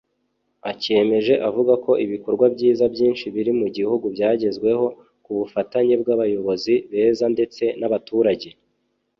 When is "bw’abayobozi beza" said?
6.01-7.25